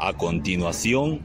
A 0.00 0.12
continuación, 0.12 1.20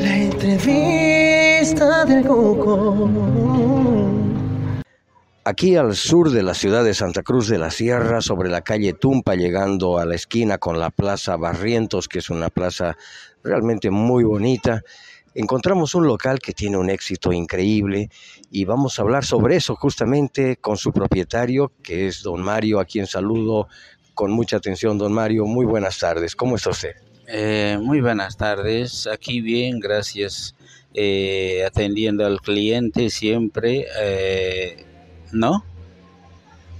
La 0.00 0.16
entrevista 0.16 2.04
del 2.04 2.24
Coco. 2.24 3.10
Aquí 5.44 5.74
al 5.74 5.96
sur 5.96 6.30
de 6.30 6.44
la 6.44 6.54
ciudad 6.54 6.84
de 6.84 6.94
Santa 6.94 7.24
Cruz 7.24 7.48
de 7.48 7.58
la 7.58 7.72
Sierra, 7.72 8.20
sobre 8.20 8.48
la 8.48 8.60
calle 8.60 8.92
Tumpa, 8.92 9.34
llegando 9.34 9.98
a 9.98 10.04
la 10.04 10.14
esquina 10.14 10.58
con 10.58 10.78
la 10.78 10.90
Plaza 10.90 11.36
Barrientos, 11.36 12.06
que 12.06 12.20
es 12.20 12.30
una 12.30 12.48
plaza 12.48 12.96
realmente 13.42 13.90
muy 13.90 14.22
bonita, 14.22 14.82
encontramos 15.36 15.94
un 15.94 16.06
local 16.06 16.38
que 16.38 16.52
tiene 16.52 16.78
un 16.78 16.88
éxito 16.88 17.32
increíble 17.32 18.08
y 18.50 18.64
vamos 18.64 18.98
a 18.98 19.02
hablar 19.02 19.24
sobre 19.24 19.56
eso 19.56 19.76
justamente 19.76 20.56
con 20.56 20.78
su 20.78 20.92
propietario, 20.92 21.72
que 21.82 22.06
es 22.06 22.22
don 22.22 22.42
Mario, 22.42 22.80
a 22.80 22.86
quien 22.86 23.06
saludo 23.06 23.68
con 24.16 24.32
mucha 24.32 24.56
atención. 24.56 24.98
Don 24.98 25.12
Mario, 25.12 25.44
muy 25.44 25.66
buenas 25.66 25.98
tardes. 25.98 26.34
¿Cómo 26.34 26.56
está 26.56 26.70
usted? 26.70 26.96
Eh, 27.28 27.78
muy 27.80 28.00
buenas 28.00 28.36
tardes, 28.36 29.06
aquí 29.06 29.40
bien, 29.40 29.78
gracias. 29.78 30.56
Eh, 30.94 31.62
atendiendo 31.66 32.24
al 32.24 32.40
cliente 32.40 33.10
siempre, 33.10 33.86
eh, 34.00 34.84
¿no? 35.32 35.62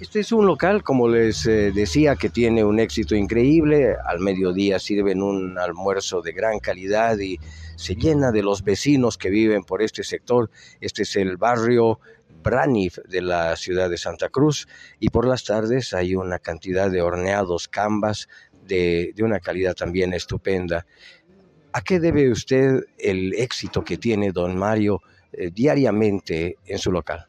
Este 0.01 0.21
es 0.21 0.33
un 0.33 0.47
local, 0.47 0.83
como 0.83 1.09
les 1.09 1.45
eh, 1.47 1.73
decía, 1.75 2.17
que 2.17 2.31
tiene 2.31 2.65
un 2.65 2.81
éxito 2.81 3.15
increíble. 3.15 3.97
Al 4.07 4.21
mediodía 4.21 4.79
sirven 4.79 5.23
un 5.23 5.59
almuerzo 5.59 6.23
de 6.23 6.33
gran 6.33 6.61
calidad 6.61 7.19
y 7.19 7.39
se 7.77 7.95
llena 7.95 8.33
de 8.33 8.43
los 8.43 8.65
vecinos 8.65 9.19
que 9.19 9.29
viven 9.29 9.65
por 9.65 9.83
este 9.83 10.03
sector. 10.03 10.51
Este 10.81 11.03
es 11.03 11.17
el 11.17 11.37
barrio 11.37 12.01
De 13.09 13.23
la 13.23 13.57
ciudad 13.57 13.91
de 13.91 13.99
Santa 13.99 14.29
Cruz 14.29 14.69
y 15.01 15.09
por 15.09 15.27
las 15.27 15.45
tardes 15.45 15.93
hay 15.93 16.15
una 16.15 16.39
cantidad 16.39 16.91
de 16.91 17.03
horneados 17.03 17.67
cambas 17.67 18.29
de, 18.65 19.13
de 19.17 19.23
una 19.25 19.41
calidad 19.41 19.75
también 19.75 20.13
estupenda. 20.13 20.87
¿A 21.73 21.81
qué 21.81 21.99
debe 21.99 22.31
usted 22.31 22.85
el 22.99 23.35
éxito 23.35 23.83
que 23.83 23.99
tiene 23.99 24.31
don 24.31 24.57
Mario 24.57 25.03
eh, 25.33 25.51
diariamente 25.53 26.57
en 26.65 26.79
su 26.79 26.93
local? 26.93 27.27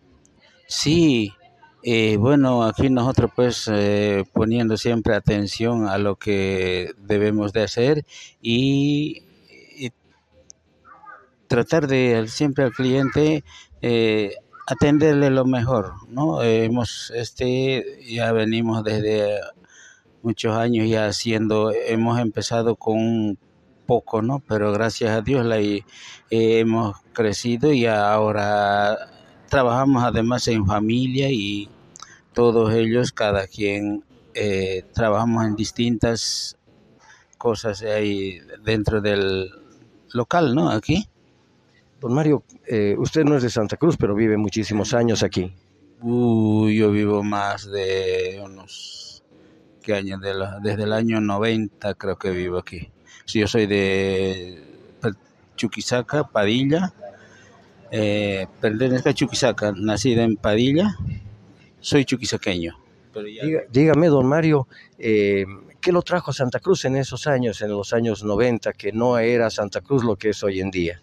Sí, 0.68 1.34
eh, 1.82 2.18
bueno, 2.18 2.64
aquí 2.64 2.90
nosotros 2.90 3.32
pues 3.36 3.68
eh, 3.74 4.24
poniendo 4.34 4.78
siempre 4.78 5.16
atención 5.16 5.88
a 5.88 5.98
lo 5.98 6.16
que 6.18 6.92
debemos 6.98 7.54
de 7.54 7.64
hacer 7.64 8.06
y, 8.42 9.24
y 9.76 9.92
tratar 11.48 11.88
de 11.88 12.26
siempre 12.28 12.66
al 12.66 12.72
cliente 12.72 13.44
eh, 13.82 14.36
atenderle 14.68 15.30
lo 15.30 15.46
mejor, 15.46 15.94
¿no? 16.10 16.44
Hemos, 16.44 17.12
este, 17.16 18.00
ya 18.06 18.32
venimos 18.34 18.84
desde 18.84 19.40
muchos 20.22 20.56
años 20.58 20.90
ya 20.90 21.08
haciendo, 21.08 21.72
hemos 21.72 22.20
empezado 22.20 22.76
con 22.76 23.40
poco, 23.86 24.22
¿no? 24.22 24.40
Pero 24.48 24.74
gracias 24.74 25.12
a 25.12 25.22
Dios 25.22 25.46
la, 25.46 25.60
eh, 25.60 25.84
hemos 26.30 26.98
crecido 27.14 27.72
y 27.72 27.86
ahora 27.86 28.98
trabajamos 29.50 30.04
además 30.04 30.48
en 30.50 30.66
familia 30.66 31.30
y 31.32 31.70
todos 32.34 32.74
ellos, 32.74 33.14
cada 33.14 33.48
quien, 33.48 34.04
eh, 34.34 34.84
trabajamos 34.94 35.46
en 35.46 35.56
distintas 35.56 36.58
cosas 37.38 37.82
ahí 37.84 38.40
dentro 38.66 39.00
del 39.00 39.50
local, 40.12 40.54
¿no? 40.54 40.70
Aquí. 40.70 41.08
Don 42.00 42.14
Mario, 42.14 42.44
eh, 42.68 42.96
usted 42.98 43.24
no 43.24 43.36
es 43.38 43.44
de 43.44 43.50
Santa 43.50 43.78
Cruz, 43.78 43.98
pero 43.98 44.14
vive 44.16 44.38
muchísimos 44.38 44.94
años 44.94 45.24
aquí. 45.24 45.52
Uh, 46.02 46.70
yo 46.70 46.92
vivo 46.92 47.24
más 47.24 47.70
de 47.72 48.40
unos, 48.44 49.24
¿qué 49.82 49.96
años? 49.96 50.22
De 50.22 50.34
la- 50.36 50.60
desde 50.60 50.84
el 50.84 50.94
año 50.94 51.20
90 51.20 51.96
creo 51.96 52.18
que 52.18 52.30
vivo 52.30 52.60
aquí. 52.60 52.92
Sí, 53.26 53.40
yo 53.40 53.48
soy 53.48 53.66
de 53.66 54.62
Chuquisaca, 55.56 56.24
Padilla. 56.28 56.94
Eh, 57.90 58.46
pertenezco 58.62 59.10
a 59.10 59.14
Chuquisaca, 59.14 59.72
nacida 59.76 60.24
en 60.24 60.36
Padilla. 60.36 60.96
Soy 61.80 62.06
chuquisaqueño. 62.06 62.78
Pero 63.14 63.28
ya- 63.28 63.44
Diga- 63.44 63.64
dígame, 63.72 64.08
don 64.08 64.28
Mario, 64.28 64.68
eh, 65.00 65.46
¿qué 65.82 65.92
lo 65.92 66.02
trajo 66.04 66.32
Santa 66.32 66.60
Cruz 66.60 66.86
en 66.86 66.96
esos 66.98 67.26
años, 67.26 67.62
en 67.62 67.70
los 67.72 67.94
años 67.94 68.24
90, 68.24 68.74
que 68.74 68.92
no 68.92 69.18
era 69.18 69.50
Santa 69.50 69.82
Cruz 69.82 70.04
lo 70.04 70.16
que 70.16 70.30
es 70.30 70.44
hoy 70.44 70.60
en 70.60 70.70
día? 70.70 71.02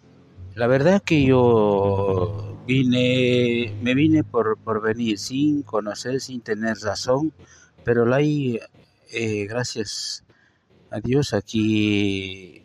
La 0.55 0.67
verdad 0.67 1.01
que 1.03 1.21
yo 1.21 2.61
vine, 2.65 3.77
me 3.81 3.93
vine 3.93 4.23
por, 4.23 4.57
por 4.57 4.81
venir 4.81 5.19
sin 5.19 5.63
conocer, 5.63 6.21
sin 6.21 6.39
tener 6.39 6.77
razón, 6.77 7.33
pero 7.83 8.05
la 8.05 8.21
eh, 8.21 8.69
gracias 9.49 10.23
a 10.91 11.01
Dios, 11.01 11.33
aquí 11.33 12.63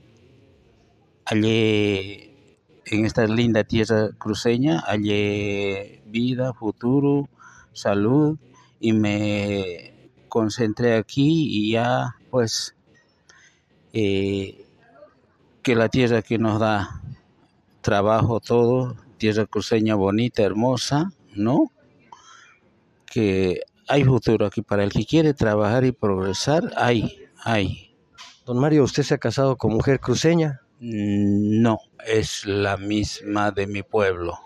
hallé 1.25 2.31
en 2.87 3.06
esta 3.06 3.27
linda 3.27 3.65
tierra 3.65 4.11
cruceña, 4.17 4.78
hallé 4.87 6.01
vida, 6.07 6.55
futuro, 6.55 7.28
salud 7.72 8.39
y 8.78 8.93
me 8.93 10.11
concentré 10.28 10.95
aquí 10.95 11.49
y 11.51 11.72
ya 11.72 12.15
pues 12.31 12.77
eh, 13.93 14.65
que 15.65 15.75
la 15.75 15.89
tierra 15.89 16.22
que 16.22 16.39
nos 16.39 16.61
da 16.61 17.03
trabajo 17.80 18.41
todo, 18.41 18.96
tierra 19.16 19.46
cruceña 19.46 19.94
bonita, 19.94 20.42
hermosa, 20.42 21.10
¿no? 21.34 21.70
Que 23.06 23.60
hay 23.88 24.04
futuro 24.04 24.46
aquí 24.46 24.62
para 24.62 24.84
el 24.84 24.92
que 24.92 25.04
quiere 25.04 25.34
trabajar 25.34 25.84
y 25.84 25.92
progresar, 25.92 26.72
hay, 26.76 27.24
hay. 27.44 27.96
Don 28.46 28.58
Mario, 28.58 28.84
¿usted 28.84 29.02
se 29.02 29.14
ha 29.14 29.18
casado 29.18 29.56
con 29.56 29.72
mujer 29.72 30.00
cruceña? 30.00 30.60
Mm, 30.80 31.60
No, 31.62 31.78
es 32.06 32.46
la 32.46 32.76
misma 32.76 33.50
de 33.50 33.66
mi 33.66 33.82
pueblo. 33.82 34.38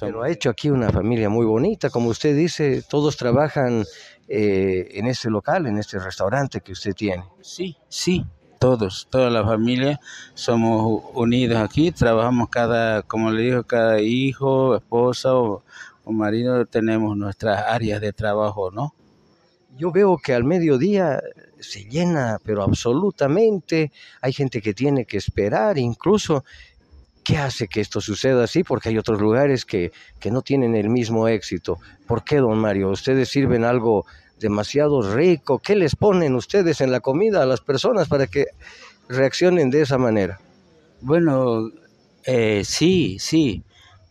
Pero 0.00 0.22
ha 0.22 0.30
hecho 0.30 0.50
aquí 0.50 0.70
una 0.70 0.90
familia 0.90 1.28
muy 1.28 1.44
bonita, 1.44 1.90
como 1.90 2.10
usted 2.10 2.36
dice, 2.36 2.82
todos 2.88 3.16
trabajan 3.16 3.84
eh, 4.28 4.88
en 4.92 5.06
este 5.06 5.30
local, 5.30 5.66
en 5.66 5.78
este 5.78 5.98
restaurante 5.98 6.60
que 6.60 6.72
usted 6.72 6.92
tiene. 6.94 7.24
Sí, 7.40 7.76
sí, 7.88 8.24
todos, 8.58 9.06
toda 9.10 9.30
la 9.30 9.44
familia 9.44 10.00
somos 10.34 11.02
unidos 11.14 11.58
aquí, 11.58 11.90
trabajamos 11.92 12.48
cada, 12.48 13.02
como 13.02 13.30
le 13.30 13.42
digo, 13.42 13.64
cada 13.64 14.00
hijo, 14.00 14.76
esposa 14.76 15.34
o, 15.34 15.62
marido, 16.06 16.64
tenemos 16.64 17.16
nuestras 17.16 17.64
áreas 17.66 18.00
de 18.00 18.14
trabajo, 18.14 18.70
¿no? 18.70 18.94
Yo 19.76 19.92
veo 19.92 20.16
que 20.16 20.32
al 20.32 20.42
mediodía 20.42 21.20
se 21.60 21.84
llena, 21.84 22.38
pero 22.42 22.62
absolutamente. 22.62 23.92
Hay 24.22 24.32
gente 24.32 24.62
que 24.62 24.72
tiene 24.72 25.04
que 25.04 25.18
esperar, 25.18 25.76
incluso. 25.76 26.44
¿Qué 27.22 27.36
hace 27.36 27.68
que 27.68 27.82
esto 27.82 28.00
suceda 28.00 28.44
así? 28.44 28.64
Porque 28.64 28.88
hay 28.88 28.96
otros 28.96 29.20
lugares 29.20 29.66
que, 29.66 29.92
que 30.18 30.30
no 30.30 30.40
tienen 30.40 30.74
el 30.74 30.88
mismo 30.88 31.28
éxito. 31.28 31.78
¿Por 32.06 32.24
qué, 32.24 32.36
don 32.38 32.58
Mario? 32.58 32.88
Ustedes 32.88 33.28
sirven 33.28 33.64
algo 33.64 34.06
demasiado 34.40 35.02
rico. 35.14 35.58
¿Qué 35.58 35.76
les 35.76 35.96
ponen 35.96 36.34
ustedes 36.34 36.80
en 36.80 36.92
la 36.92 37.00
comida 37.00 37.42
a 37.42 37.46
las 37.46 37.60
personas 37.60 38.08
para 38.08 38.26
que 38.26 38.46
reaccionen 39.08 39.70
de 39.70 39.82
esa 39.82 39.98
manera? 39.98 40.40
Bueno, 41.00 41.70
eh, 42.24 42.62
sí, 42.64 43.18
sí, 43.20 43.62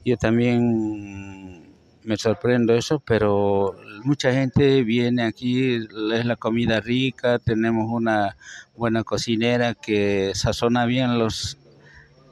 yo 0.06 0.18
también 0.18 1.76
me 2.04 2.18
sorprendo 2.18 2.74
eso, 2.74 3.00
pero 3.06 3.76
mucha 4.04 4.32
gente 4.32 4.84
viene 4.84 5.24
aquí, 5.24 5.76
es 5.76 6.26
la 6.26 6.38
comida 6.38 6.80
rica, 6.80 7.40
tenemos 7.40 7.88
una 7.90 8.38
buena 8.76 9.04
cocinera 9.04 9.74
que 9.74 10.32
sazona 10.34 10.86
bien 10.86 11.20
los 11.20 11.58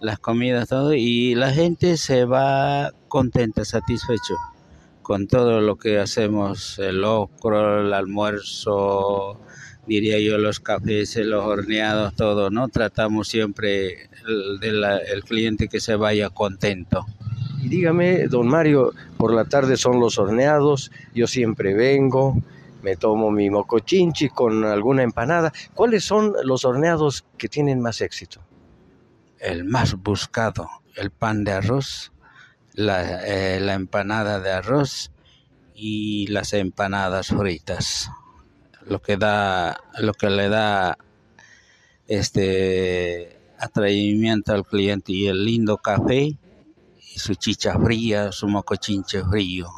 las 0.01 0.19
comidas 0.19 0.69
todo 0.69 0.93
y 0.93 1.35
la 1.35 1.51
gente 1.51 1.97
se 1.97 2.25
va 2.25 2.91
contenta, 3.07 3.65
satisfecho 3.65 4.35
con 5.05 5.27
todo 5.27 5.61
lo 5.61 5.75
que 5.75 5.99
hacemos, 5.99 6.79
el 6.79 7.01
locro, 7.01 7.81
el 7.85 7.93
almuerzo, 7.93 9.39
diría 9.85 10.17
yo, 10.19 10.39
los 10.39 10.59
cafés, 10.59 11.15
los 11.17 11.45
horneados, 11.45 12.15
todo, 12.15 12.49
¿no? 12.49 12.69
Tratamos 12.69 13.27
siempre 13.27 14.09
el, 14.27 14.59
de 14.59 14.71
la- 14.71 14.97
el 14.97 15.23
cliente 15.23 15.67
que 15.67 15.79
se 15.79 15.95
vaya 15.95 16.31
contento. 16.31 17.05
Y 17.61 17.67
dígame, 17.67 18.25
don 18.27 18.47
Mario, 18.47 18.93
por 19.17 19.31
la 19.31 19.45
tarde 19.45 19.77
son 19.77 19.99
los 19.99 20.17
horneados, 20.17 20.91
yo 21.13 21.27
siempre 21.27 21.75
vengo, 21.75 22.41
me 22.81 22.95
tomo 22.95 23.29
mi 23.29 23.51
mocochinchi 23.51 24.29
con 24.29 24.65
alguna 24.65 25.03
empanada. 25.03 25.53
¿Cuáles 25.75 26.03
son 26.03 26.33
los 26.45 26.65
horneados 26.65 27.25
que 27.37 27.47
tienen 27.47 27.79
más 27.79 28.01
éxito? 28.01 28.41
El 29.39 29.65
más 29.65 29.93
buscado, 30.01 30.67
el 30.95 31.11
pan 31.11 31.43
de 31.43 31.51
arroz, 31.51 32.11
la, 32.75 33.25
eh, 33.25 33.59
la 33.59 33.73
empanada 33.73 34.39
de 34.39 34.51
arroz 34.51 35.11
y 35.73 36.27
las 36.27 36.53
empanadas 36.53 37.27
fritas. 37.27 38.09
Lo 38.87 39.01
que 39.01 39.17
da, 39.17 39.77
lo 39.97 40.13
que 40.13 40.29
le 40.29 40.49
da 40.49 40.97
este 42.07 43.39
atrevimiento 43.57 44.53
al 44.53 44.65
cliente 44.65 45.11
y 45.11 45.27
el 45.27 45.43
lindo 45.43 45.77
café 45.77 46.37
y 47.15 47.19
su 47.19 47.35
chicha 47.35 47.79
fría, 47.79 48.31
su 48.31 48.47
mocochinche 48.47 49.23
frío. 49.23 49.69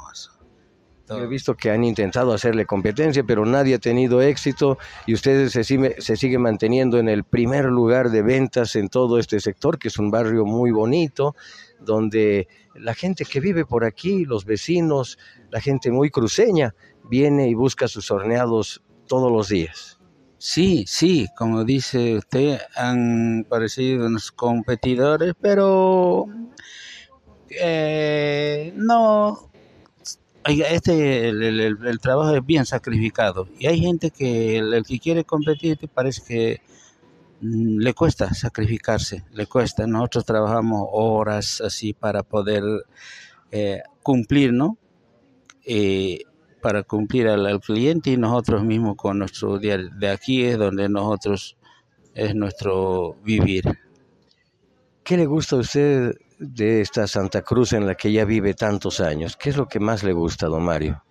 He 1.10 1.28
visto 1.28 1.56
que 1.56 1.72
han 1.72 1.84
intentado 1.84 2.34
hacerle 2.34 2.66
competencia, 2.66 3.24
pero 3.24 3.46
nadie 3.46 3.76
ha 3.76 3.80
tenido 3.80 4.22
éxito 4.22 4.78
y 5.06 5.14
ustedes 5.14 5.54
se, 5.54 5.64
se 5.64 6.18
siguen 6.18 6.42
manteniendo 6.42 7.00
en 7.00 7.08
el 7.08 7.24
primer 7.24 7.66
lugar 7.66 8.10
de 8.10 8.22
ventas 8.22 8.76
en 8.76 8.90
todo 8.90 9.18
este 9.18 9.40
sector, 9.40 9.80
que 9.80 9.88
es 9.88 9.98
un 9.98 10.12
barrio 10.12 10.46
muy 10.46 10.72
bonito, 10.72 11.36
donde 11.80 12.48
la 12.76 12.94
gente 12.94 13.24
que 13.24 13.40
vive 13.40 13.66
por 13.66 13.86
aquí, 13.86 14.26
los 14.26 14.46
vecinos, 14.46 15.18
la 15.50 15.62
gente 15.62 15.92
muy 15.92 16.10
cruceña, 16.10 16.76
viene 17.10 17.48
y 17.48 17.54
busca 17.54 17.88
sus 17.88 18.12
horneados 18.12 18.84
todos 19.08 19.32
los 19.32 19.48
días. 19.48 20.00
Sí, 20.40 20.86
sí, 20.88 21.28
como 21.36 21.64
dice 21.64 22.18
usted, 22.18 22.60
han 22.76 23.46
parecido 23.50 24.06
unos 24.06 24.32
competidores, 24.32 25.34
pero 25.40 26.26
eh, 27.50 28.72
no, 28.76 29.50
este, 30.48 31.30
el, 31.30 32.00
trabajo 32.00 32.36
es 32.36 32.46
bien 32.46 32.66
sacrificado 32.66 33.48
y 33.60 33.68
hay 33.68 33.80
gente 33.80 34.12
que 34.12 34.58
el, 34.58 34.84
que 34.86 35.00
quiere 35.00 35.24
competir 35.24 35.78
te 35.78 35.88
parece 35.88 36.22
que 36.26 36.62
mm, 37.42 37.80
le 37.80 37.94
cuesta 37.94 38.34
sacrificarse, 38.34 39.24
le 39.34 39.46
cuesta. 39.46 39.88
Nosotros 39.88 40.26
trabajamos 40.26 40.88
horas 40.92 41.62
así 41.62 41.94
para 41.94 42.24
poder 42.24 42.64
eh, 43.52 43.82
cumplir, 44.04 44.54
¿no? 44.54 44.78
Eh, 45.66 46.20
para 46.62 46.84
cumplir 46.84 47.28
al, 47.28 47.60
cliente 47.60 48.12
y 48.12 48.18
nosotros 48.18 48.64
mismos 48.64 48.96
con 48.96 49.20
nuestro 49.20 49.60
día 49.60 49.78
de 49.78 50.10
aquí 50.10 50.44
es 50.44 50.58
donde 50.58 50.90
nosotros 50.90 51.58
es 52.14 52.36
nuestro 52.36 53.16
vivir. 53.24 53.64
¿Qué 55.04 55.18
le 55.18 55.26
gusta 55.26 55.56
a 55.56 55.60
usted 55.60 56.16
de 56.40 56.82
esta 56.82 57.08
Santa 57.08 57.42
Cruz 57.42 57.74
en 57.74 57.86
la 57.86 57.96
que 57.96 58.12
ya 58.12 58.26
vive 58.26 58.54
tantos 58.54 59.00
años? 59.00 59.38
¿Qué 59.38 59.50
es 59.50 59.58
lo 59.58 59.68
que 59.68 59.80
más 59.80 60.04
le 60.04 60.14
gusta, 60.14 60.48
don 60.48 60.64
Mario? 60.64 61.04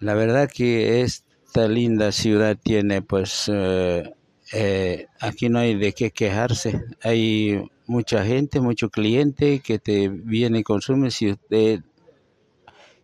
La 0.00 0.14
verdad 0.14 0.50
que 0.52 1.02
esta 1.02 1.68
linda 1.68 2.12
ciudad 2.12 2.56
tiene 2.62 3.02
pues 3.02 3.50
eh, 3.52 4.14
eh, 4.52 5.06
aquí 5.20 5.48
no 5.48 5.58
hay 5.58 5.74
de 5.74 5.92
qué 5.92 6.10
quejarse. 6.10 6.84
Hay 7.02 7.68
mucha 7.86 8.24
gente, 8.24 8.60
mucho 8.60 8.90
cliente 8.90 9.60
que 9.60 9.78
te 9.78 10.08
viene 10.08 10.60
y 10.60 10.62
consume. 10.62 11.10
Si 11.10 11.30
usted 11.32 11.80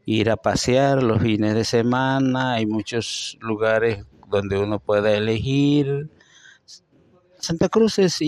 ir 0.05 0.31
a 0.31 0.37
pasear 0.37 1.03
los 1.03 1.23
fines 1.23 1.55
de 1.55 1.65
semana, 1.65 2.55
hay 2.55 2.67
muchos 2.67 3.39
lugares 3.41 4.05
donde 4.29 4.59
uno 4.59 4.79
puede 4.79 5.17
elegir. 5.17 6.11
Santa 7.39 7.69
Cruz 7.69 7.99
es 7.99 8.21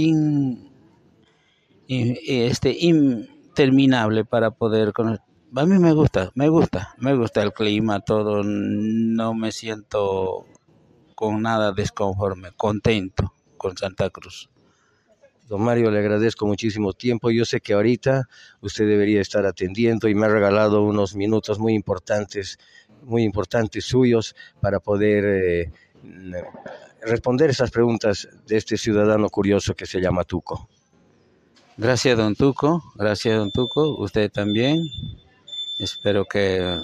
este, 1.89 2.77
interminable 2.79 4.25
para 4.25 4.51
poder 4.51 4.93
conocer. 4.93 5.25
A 5.57 5.67
mí 5.67 5.79
me 5.79 5.93
gusta, 5.93 6.33
me 6.35 6.49
gusta, 6.49 6.95
me 6.99 7.15
gusta 7.15 7.43
el 7.43 7.53
clima, 7.53 8.01
todo, 8.01 8.43
no 8.43 9.35
me 9.35 9.53
siento 9.53 10.47
con 11.15 11.43
nada 11.43 11.73
desconforme, 11.73 12.51
contento 12.57 13.33
con 13.57 13.77
Santa 13.77 14.11
Cruz. 14.11 14.51
Don 15.49 15.63
Mario, 15.63 15.91
le 15.91 15.99
agradezco 15.99 16.47
muchísimo 16.47 16.95
tiempo. 16.95 17.31
Yo 17.31 17.45
sé 17.45 17.61
que 17.61 17.75
ahorita 17.75 18.29
usted 18.63 18.87
debería 18.89 19.21
estar 19.21 19.45
atendiendo 19.45 20.09
y 20.09 20.15
me 20.15 20.27
ha 20.27 20.29
regalado 20.31 20.83
unos 20.83 21.15
minutos 21.15 21.59
muy 21.59 21.75
importantes, 21.75 22.59
muy 23.03 23.23
importantes 23.23 23.85
suyos 23.85 24.35
para 24.61 24.81
poder 24.81 25.25
eh, 25.25 25.73
responder 27.03 27.51
esas 27.51 27.71
preguntas 27.71 28.29
de 28.47 28.57
este 28.57 28.79
ciudadano 28.79 29.29
curioso 29.29 29.75
que 29.75 29.87
se 29.87 30.01
llama 30.01 30.25
Tuco. 30.25 30.69
Gracias, 31.77 32.17
don 32.17 32.35
Tuco. 32.35 32.83
Gracias, 32.95 33.37
don 33.37 33.51
Tuco. 33.51 33.97
Usted 33.99 34.31
también. 34.31 34.85
Espero 35.79 36.25
que... 36.25 36.81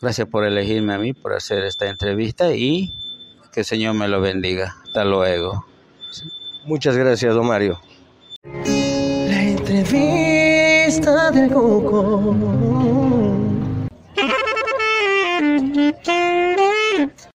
Gracias 0.00 0.28
por 0.28 0.44
elegirme 0.44 0.94
a 0.94 0.98
mí, 0.98 1.12
por 1.12 1.32
hacer 1.32 1.64
esta 1.64 1.88
entrevista 1.88 2.54
y 2.54 2.92
que 3.52 3.60
el 3.60 3.66
Señor 3.66 3.94
me 3.94 4.08
lo 4.08 4.20
bendiga. 4.20 4.76
Hasta 4.84 5.04
luego. 5.04 5.64
Muchas 6.64 6.96
gracias, 6.96 7.34
don 7.34 7.46
Mario. 7.46 7.80
La 8.44 9.42
entrevista 9.42 11.30
del 11.30 11.50
Coco. 11.52 13.21